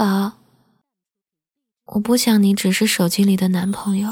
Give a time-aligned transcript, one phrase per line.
[0.00, 0.32] 宝，
[1.84, 4.08] 我不想你只是手机里的男朋友。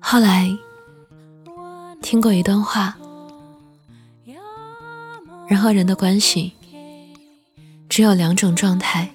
[0.00, 0.50] 后来
[2.02, 2.98] 听过一段话，
[5.46, 6.52] 人和人的关系
[7.88, 9.12] 只有两种状态。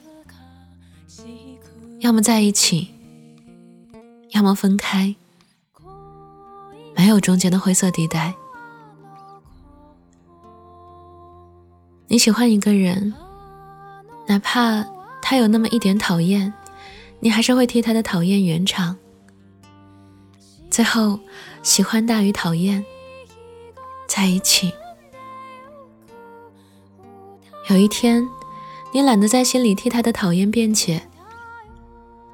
[2.01, 2.89] 要么在一起，
[4.31, 5.15] 要么分开，
[6.95, 8.33] 没有中间的灰色地带。
[12.07, 13.13] 你喜欢一个人，
[14.27, 14.83] 哪怕
[15.21, 16.51] 他有那么一点讨厌，
[17.19, 18.97] 你还是会替他的讨厌圆场。
[20.71, 21.19] 最后，
[21.61, 22.83] 喜欢大于讨厌，
[24.07, 24.73] 在一起。
[27.69, 28.27] 有一天，
[28.91, 31.03] 你懒得在心里替他的讨厌辩解。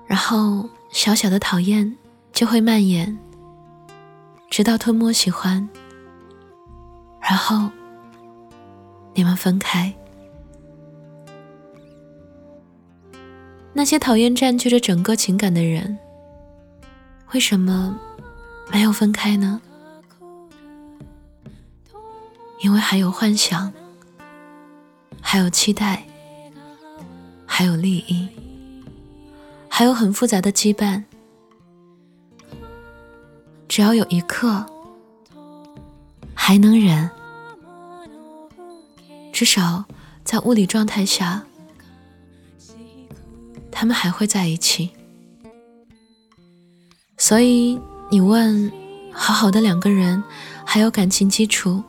[0.08, 1.96] 然后，小小的讨厌
[2.32, 3.18] 就会蔓延，
[4.50, 5.68] 直到吞没喜欢，
[7.22, 7.70] 然后
[9.14, 9.94] 你们分开。
[13.74, 16.00] 那些讨厌占据着整个情感的人，
[17.34, 17.96] 为什么
[18.72, 19.62] 没有分开呢？
[22.62, 23.72] 因为还有幻想，
[25.22, 26.04] 还有期待，
[27.46, 28.28] 还有利益。
[29.78, 31.04] 还有很复杂的羁绊，
[33.68, 34.66] 只要有一刻
[36.34, 37.08] 还能忍，
[39.32, 39.86] 至少
[40.24, 41.44] 在物理状态下，
[43.72, 44.90] 他们还会在一起。
[47.16, 48.72] 所以你问，
[49.14, 50.24] 好好的两个人
[50.66, 51.84] 还有感情基础，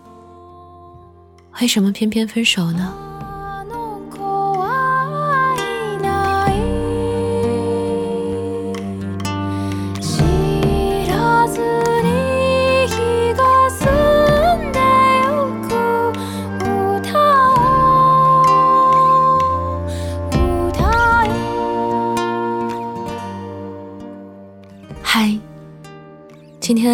[1.58, 3.08] 为什么偏偏分手呢？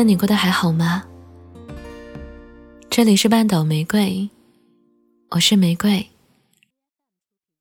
[0.06, 1.02] 你过得还好吗？
[2.90, 4.28] 这里是半岛玫瑰，
[5.30, 6.06] 我是玫瑰。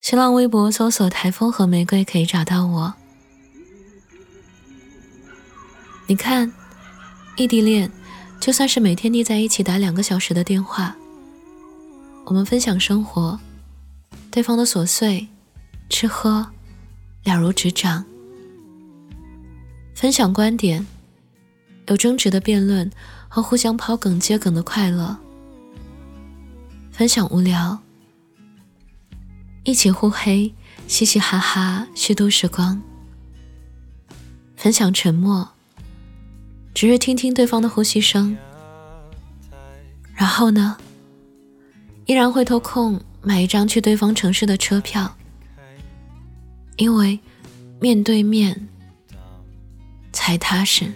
[0.02, 2.94] 新浪微博搜索“台风和玫瑰”可以找到我。
[6.06, 6.52] 你看，
[7.38, 7.90] 异地恋
[8.42, 10.94] 就算是每天腻在一起打两个小时的电话，
[12.25, 13.40] 我们分享生活，
[14.30, 15.25] 对方的琐碎、
[15.90, 16.46] 吃喝
[17.24, 18.04] 了如指掌，
[19.96, 20.86] 分享观点。
[21.88, 22.89] 有争执的辩论
[23.27, 25.17] 和互相抛梗接梗的快乐，
[26.91, 27.77] 分享无聊，
[29.63, 30.53] 一起互黑，
[30.88, 32.81] 嘻嘻哈哈虚度时光。
[34.55, 35.49] 分享沉默，
[36.73, 38.38] 只是听听对方的呼吸声。
[40.15, 40.77] 然后呢，
[42.05, 45.17] 依然会偷空买一张去对方城市的车票，
[46.77, 47.19] 因为
[47.81, 48.69] 面对面
[50.13, 50.89] 才踏实。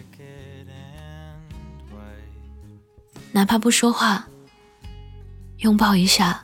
[3.37, 4.27] 哪怕不说话，
[5.59, 6.43] 拥抱一下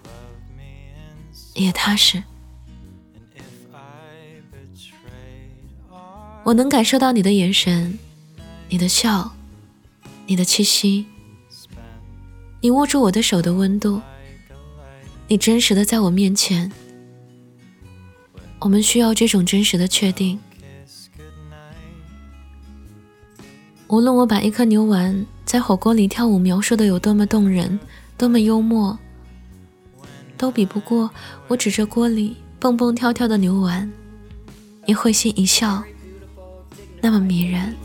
[1.56, 2.22] 也踏实。
[6.44, 7.98] 我能感受到你的眼神，
[8.70, 9.34] 你的笑，
[10.28, 11.08] 你的气息，
[12.62, 14.00] 你握住我的手的温度，
[15.28, 16.72] 你真实的在我面前。
[18.60, 20.40] 我们需要这种真实的确定。
[23.88, 25.26] 无论我把一颗牛丸。
[25.54, 27.80] 在火锅里跳舞，描述的有多么动人，
[28.18, 28.98] 多么幽默，
[30.36, 31.12] 都比不过
[31.48, 33.88] 我指着锅里蹦蹦跳跳的牛丸，
[34.88, 35.84] 你会心一笑，
[37.02, 37.76] 那么迷人。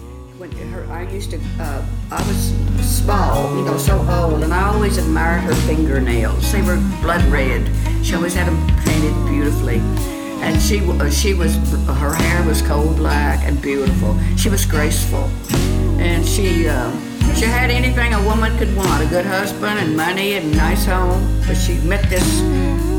[16.30, 20.54] She had She had anything a woman could want a good husband and money and
[20.56, 21.22] nice home.
[21.46, 22.42] But she met this,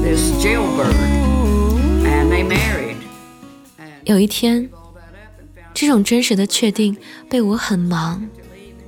[0.02, 0.96] this jailbird
[2.06, 2.98] and they married.
[4.06, 4.70] 有一天，
[5.74, 6.98] 这种真实的确定
[7.30, 8.28] 被我很忙，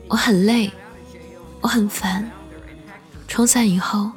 [0.08, 0.72] 我很累，
[1.62, 2.32] 我很烦
[3.28, 4.12] 冲散以后，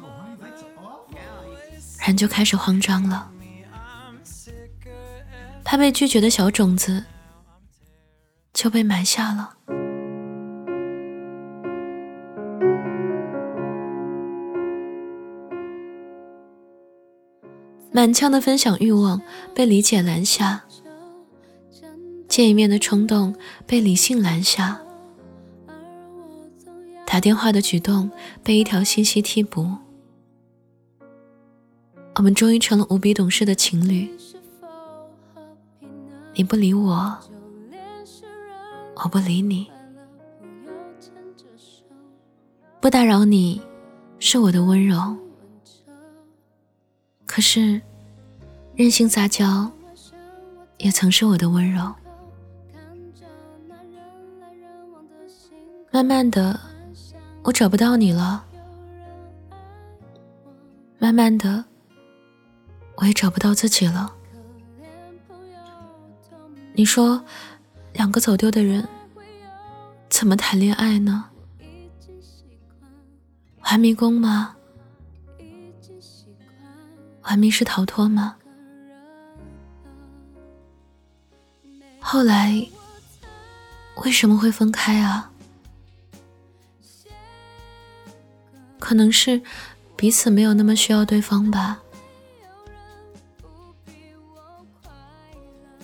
[2.05, 3.29] 人就开始慌张了，
[5.63, 7.03] 怕被拒绝的小种子
[8.53, 9.53] 就被埋下了。
[17.95, 19.21] 满腔的分享欲望
[19.53, 20.61] 被理解拦下，
[22.27, 23.33] 见一面的冲动
[23.65, 24.77] 被理性拦下，
[27.07, 28.11] 打电话的举动
[28.43, 29.71] 被一条信息替补，
[32.15, 34.09] 我们终于成了无比懂事的情侣。
[36.33, 37.17] 你不理我，
[38.95, 39.71] 我不理你，
[42.81, 43.61] 不打扰你
[44.19, 45.15] 是我的温柔。
[47.35, 47.81] 可是，
[48.77, 49.69] 任性撒娇
[50.77, 51.93] 也曾是我的温柔。
[55.91, 56.57] 慢慢的，
[57.43, 58.45] 我找不到你了。
[60.97, 61.65] 慢慢的，
[62.95, 64.09] 我也找不到自己了。
[66.71, 67.21] 你说，
[67.91, 68.87] 两个走丢的人
[70.07, 71.25] 怎么谈恋爱呢？
[73.65, 74.54] 玩迷宫吗？
[77.27, 78.35] 还迷失逃脱吗？
[81.99, 82.63] 后来
[84.03, 85.31] 为什么会分开啊？
[88.77, 89.41] 可能是
[89.95, 91.81] 彼此没有那么需要对方吧。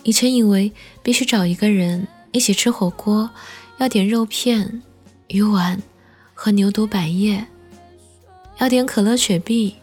[0.04, 0.72] 以前以为
[1.02, 3.28] 必须找一个人一起吃火锅，
[3.78, 4.80] 要点肉片、
[5.26, 5.82] 鱼丸
[6.34, 7.44] 和牛肚百叶，
[8.58, 9.74] 要点可乐、雪碧。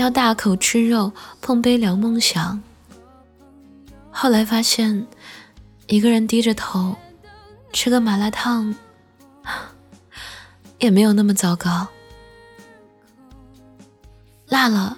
[0.00, 1.12] 要大口吃肉，
[1.42, 2.58] 碰杯聊梦想。
[4.10, 5.06] 后来发现，
[5.88, 6.96] 一个人低着头
[7.70, 8.74] 吃个麻辣烫，
[10.80, 11.86] 也没有那么糟糕。
[14.46, 14.96] 辣了，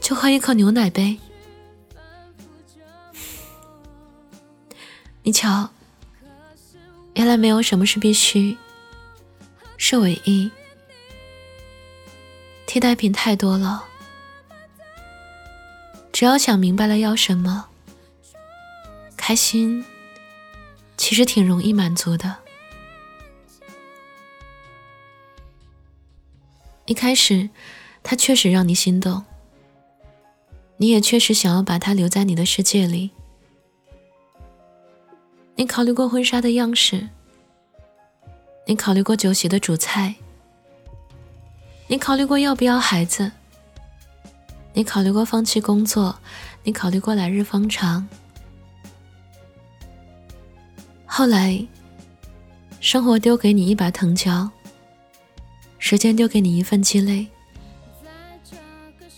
[0.00, 1.18] 就喝一口牛奶呗。
[5.22, 5.68] 你瞧，
[7.12, 8.56] 原来没有什么是必须，
[9.76, 10.50] 是唯一，
[12.66, 13.88] 替代品太多了。
[16.20, 17.70] 只要想明白了要什么，
[19.16, 19.82] 开心
[20.98, 22.36] 其实挺容易满足的。
[26.84, 27.48] 一开始，
[28.02, 29.24] 他确实让你心动，
[30.76, 33.12] 你也确实想要把他留在你的世界里。
[35.54, 37.08] 你考虑过婚纱的样式，
[38.66, 40.16] 你考虑过酒席的主菜，
[41.86, 43.32] 你考虑过要不要孩子。
[44.80, 46.18] 你考虑过放弃工作？
[46.62, 48.08] 你考虑过来日方长？
[51.04, 51.62] 后来，
[52.80, 54.50] 生活丢给你一把藤椒，
[55.78, 57.28] 时间丢给你一份鸡肋，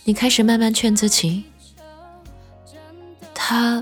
[0.03, 1.45] 你开始慢慢劝自己：
[3.33, 3.81] 他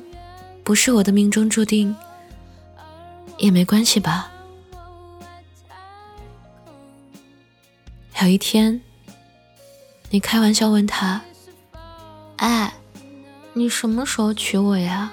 [0.63, 1.95] 不是我的命中注定，
[3.39, 4.31] 也没关系吧。
[8.21, 8.79] 有一天，
[10.11, 11.19] 你开玩笑问他。
[12.41, 12.73] 哎，
[13.53, 15.11] 你什么时候娶我呀？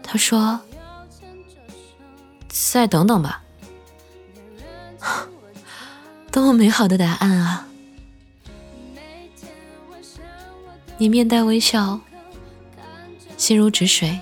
[0.00, 0.60] 他说
[2.48, 3.42] ：“再等等吧。”
[6.30, 7.66] 多么美好的答案啊！
[10.98, 11.98] 你面带微笑，
[13.36, 14.20] 心如止水。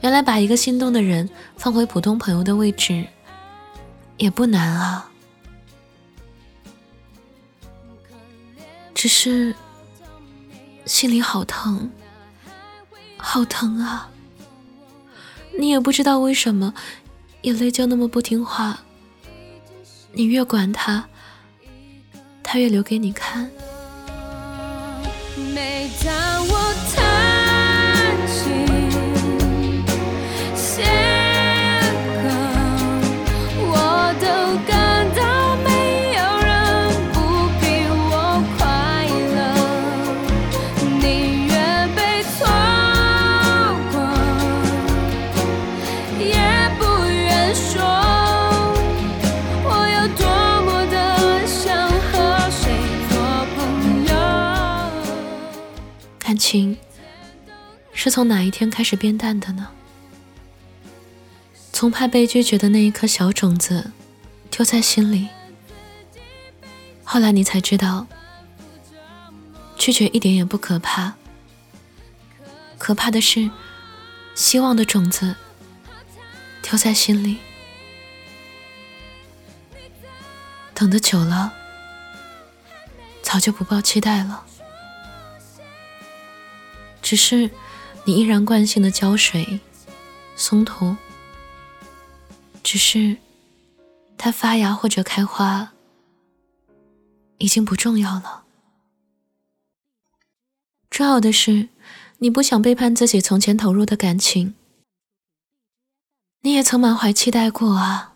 [0.00, 3.04] 原来把一个心动的人放回普通朋友的位置，
[4.16, 5.11] 也不难啊。
[9.02, 9.52] 只是
[10.84, 11.90] 心里好疼，
[13.16, 14.08] 好疼啊！
[15.58, 16.72] 你也不知道为什么，
[17.40, 18.78] 眼泪就那么不听话。
[20.12, 21.04] 你越管他，
[22.44, 23.50] 他越留给你看。
[25.52, 26.61] 每当我。
[58.04, 59.68] 是从哪一天开始变淡的呢？
[61.72, 63.92] 从怕被拒绝的那一颗小种子
[64.50, 65.28] 丢在心里，
[67.04, 68.08] 后来你才知道，
[69.76, 71.14] 拒绝一点也不可怕，
[72.76, 73.48] 可怕的是
[74.34, 75.36] 希望的种子
[76.60, 77.38] 丢在心里，
[80.74, 81.52] 等的久了，
[83.22, 84.44] 早就不抱期待了。
[87.00, 87.48] 只是，
[88.04, 89.60] 你依然惯性的浇水、
[90.36, 90.96] 松土。
[92.62, 93.16] 只是，
[94.16, 95.72] 它发芽或者开花，
[97.38, 98.44] 已经不重要了。
[100.88, 101.68] 重要的是，
[102.18, 104.54] 你不想背叛自己从前投入的感情，
[106.42, 108.11] 你也曾满怀期待过啊。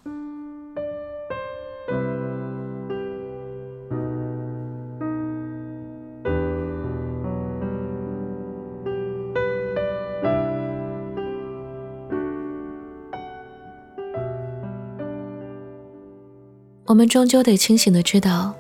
[16.87, 18.55] 我们终究得清醒的知道，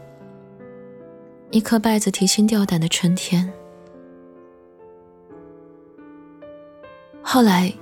[1.52, 3.52] 一颗败子提心吊胆的春天。
[7.22, 7.72] 后来，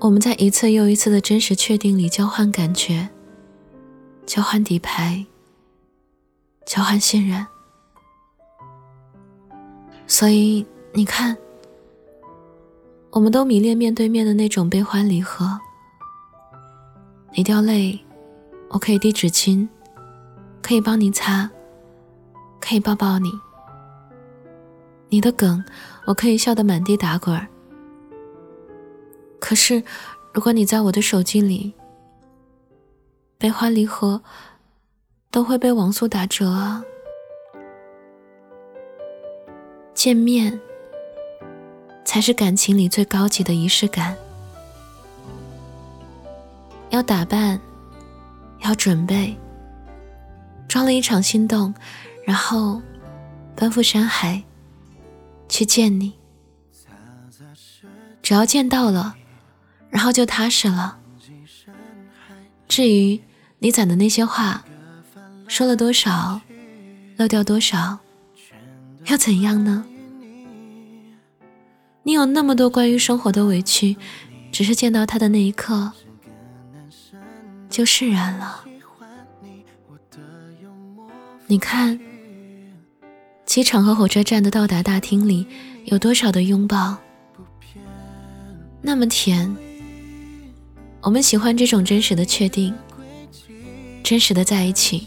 [0.00, 3.08] 我们在一次又一次的真实确定里交换感觉，
[4.26, 5.24] 交换底牌，
[6.66, 7.46] 交换信任。
[10.06, 11.34] 所以你看，
[13.10, 15.58] 我们都迷恋面对面的那种悲欢离合。
[17.32, 17.98] 你掉泪。
[18.70, 19.66] 我可以递纸巾，
[20.62, 21.48] 可以帮你擦，
[22.60, 23.32] 可以抱抱你。
[25.08, 25.64] 你的梗，
[26.04, 27.34] 我可以笑得满地打滚。
[29.40, 29.82] 可是，
[30.34, 31.72] 如果你在我的手机里，
[33.38, 34.20] 悲欢离合
[35.30, 36.84] 都会被网速打折啊！
[39.94, 40.60] 见面
[42.04, 44.14] 才是感情里最高级的仪式感，
[46.90, 47.58] 要打扮。
[48.60, 49.36] 要准备，
[50.66, 51.74] 装了一场心动，
[52.24, 52.80] 然后
[53.54, 54.42] 奔赴山海
[55.48, 56.12] 去见你。
[58.22, 59.16] 只要见到了，
[59.88, 60.98] 然后就踏实了。
[62.66, 63.20] 至于
[63.58, 64.64] 你攒的那些话，
[65.46, 66.40] 说了多少，
[67.16, 67.98] 漏掉多少，
[69.06, 69.86] 又怎样呢？
[72.02, 73.96] 你有那么多关于生活的委屈，
[74.52, 75.92] 只是见到他的那一刻。
[77.68, 78.64] 就释然了。
[81.46, 81.98] 你看，
[83.46, 85.46] 机场和火车站的到达大厅里，
[85.84, 86.96] 有多少的拥抱，
[88.82, 89.56] 那么甜。
[91.00, 92.74] 我们喜欢这种真实的确定，
[94.02, 95.06] 真实的在一起，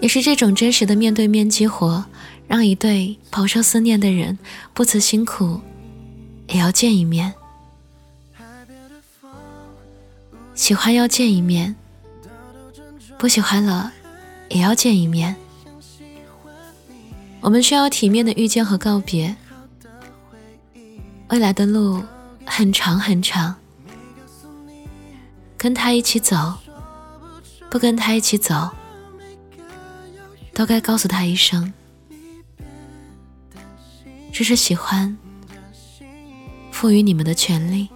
[0.00, 2.04] 也是这种真实的面对面激活，
[2.46, 4.38] 让一对饱受思念的人
[4.74, 5.60] 不辞辛苦，
[6.48, 7.32] 也要见一面。
[10.54, 11.74] 喜欢要见一面，
[13.18, 13.92] 不喜欢了
[14.48, 15.34] 也要见一面。
[17.40, 19.34] 我们需要体面的遇见和告别。
[21.28, 22.02] 未来的路
[22.46, 23.54] 很长很长，
[25.58, 26.54] 跟他一起走，
[27.68, 28.70] 不跟他一起走，
[30.52, 31.72] 都该告诉他一声，
[34.32, 35.16] 这是喜欢
[36.70, 37.88] 赋予你们的权利。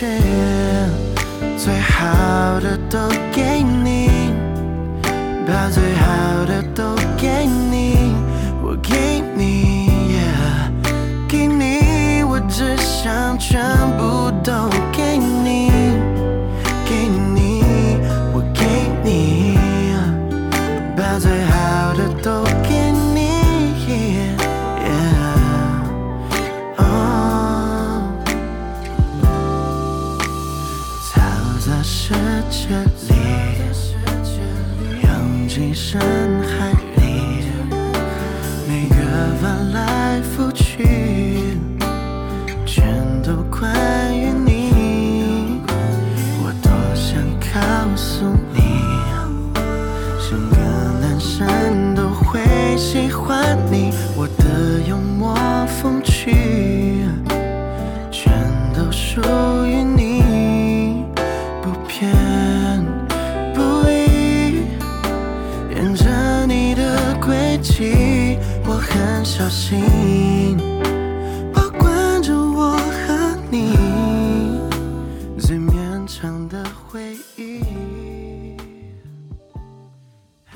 [0.00, 2.96] 最好的都
[3.30, 4.08] 给你，
[5.46, 7.79] 把最好的都给你，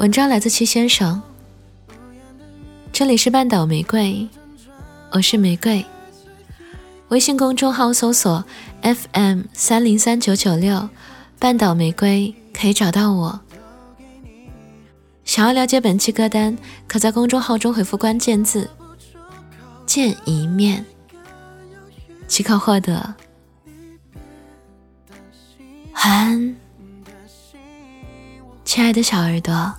[0.04, 1.22] 文章来自七先生，
[2.92, 4.28] 这里是半岛玫瑰，
[5.12, 5.82] 我是玫瑰。
[7.08, 8.44] 微信公众号搜索
[8.82, 10.90] FM 三零三九九六，
[11.38, 13.40] 半岛玫瑰可以找到我。
[15.24, 18.68] 想要了解本期歌单，可在公众号中回复关键字
[19.86, 20.84] “见一面”，
[22.28, 23.14] 即可获得。
[25.94, 26.56] 晚安，
[28.66, 29.74] 亲爱的小耳朵。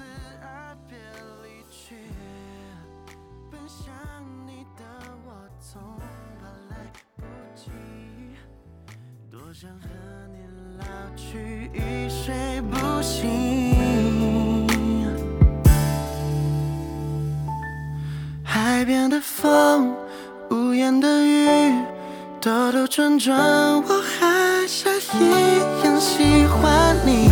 [22.45, 23.35] 兜兜转转，
[23.81, 24.87] 我还是
[25.19, 27.31] 一样喜欢你。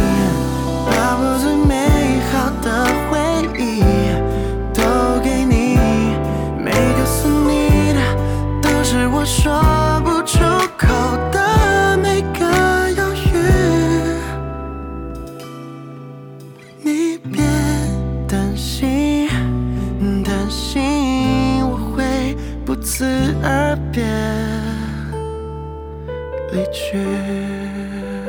[0.87, 3.19] 把我最美好的回
[3.55, 3.61] 忆
[4.73, 4.81] 都
[5.21, 5.77] 给你，
[6.57, 7.93] 没告诉你
[8.59, 10.39] 都是我说不出
[10.75, 10.87] 口
[11.31, 13.29] 的每个犹豫。
[16.81, 17.45] 你别
[18.27, 19.29] 担心，
[20.25, 23.05] 担心我会不辞
[23.43, 24.03] 而别
[26.53, 28.22] 离去。